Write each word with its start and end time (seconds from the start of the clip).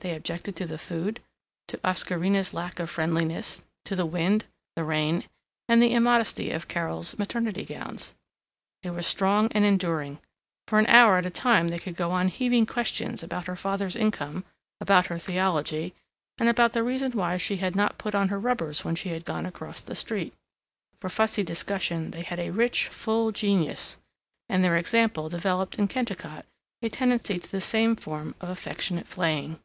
They 0.00 0.14
objected 0.14 0.54
to 0.54 0.64
the 0.66 0.78
food, 0.78 1.20
to 1.66 1.76
Oscarina's 1.84 2.54
lack 2.54 2.78
of 2.78 2.88
friendliness, 2.88 3.64
to 3.84 3.96
the 3.96 4.06
wind, 4.06 4.44
the 4.76 4.84
rain, 4.84 5.24
and 5.68 5.82
the 5.82 5.92
immodesty 5.92 6.52
of 6.52 6.68
Carol's 6.68 7.18
maternity 7.18 7.64
gowns. 7.64 8.14
They 8.84 8.90
were 8.90 9.02
strong 9.02 9.50
and 9.50 9.64
enduring; 9.64 10.20
for 10.68 10.78
an 10.78 10.86
hour 10.86 11.18
at 11.18 11.26
a 11.26 11.30
time 11.30 11.66
they 11.66 11.80
could 11.80 11.96
go 11.96 12.12
on 12.12 12.28
heaving 12.28 12.64
questions 12.64 13.24
about 13.24 13.48
her 13.48 13.56
father's 13.56 13.96
income, 13.96 14.44
about 14.80 15.06
her 15.06 15.18
theology, 15.18 15.96
and 16.38 16.48
about 16.48 16.74
the 16.74 16.84
reason 16.84 17.10
why 17.10 17.36
she 17.36 17.56
had 17.56 17.74
not 17.74 17.98
put 17.98 18.14
on 18.14 18.28
her 18.28 18.38
rubbers 18.38 18.84
when 18.84 18.94
she 18.94 19.08
had 19.08 19.24
gone 19.24 19.46
across 19.46 19.80
the 19.82 19.96
street. 19.96 20.32
For 21.00 21.10
fussy 21.10 21.42
discussion 21.42 22.12
they 22.12 22.22
had 22.22 22.38
a 22.38 22.50
rich, 22.50 22.86
full 22.86 23.32
genius, 23.32 23.96
and 24.48 24.62
their 24.62 24.76
example 24.76 25.28
developed 25.28 25.76
in 25.76 25.88
Kennicott 25.88 26.46
a 26.82 26.88
tendency 26.88 27.40
to 27.40 27.50
the 27.50 27.60
same 27.60 27.96
form 27.96 28.36
of 28.40 28.48
affectionate 28.48 29.08
flaying. 29.08 29.58